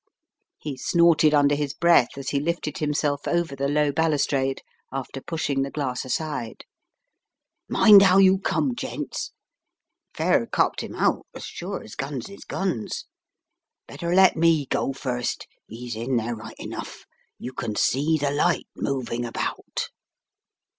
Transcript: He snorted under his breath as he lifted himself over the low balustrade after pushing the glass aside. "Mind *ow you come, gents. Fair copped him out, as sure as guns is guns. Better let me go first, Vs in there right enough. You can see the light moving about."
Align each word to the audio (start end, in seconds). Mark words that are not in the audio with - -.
He 0.57 0.77
snorted 0.77 1.31
under 1.31 1.53
his 1.53 1.75
breath 1.75 2.17
as 2.17 2.29
he 2.29 2.39
lifted 2.39 2.79
himself 2.79 3.27
over 3.27 3.55
the 3.55 3.67
low 3.67 3.91
balustrade 3.91 4.63
after 4.91 5.21
pushing 5.21 5.61
the 5.61 5.69
glass 5.69 6.03
aside. 6.05 6.65
"Mind 7.69 8.01
*ow 8.01 8.17
you 8.17 8.39
come, 8.39 8.73
gents. 8.73 9.31
Fair 10.15 10.47
copped 10.47 10.81
him 10.81 10.95
out, 10.95 11.27
as 11.35 11.45
sure 11.45 11.83
as 11.83 11.93
guns 11.93 12.29
is 12.29 12.45
guns. 12.45 13.05
Better 13.87 14.11
let 14.15 14.35
me 14.35 14.65
go 14.65 14.91
first, 14.91 15.45
Vs 15.69 15.95
in 15.95 16.15
there 16.15 16.35
right 16.35 16.57
enough. 16.57 17.05
You 17.37 17.53
can 17.53 17.75
see 17.75 18.17
the 18.17 18.31
light 18.31 18.65
moving 18.75 19.23
about." 19.23 19.89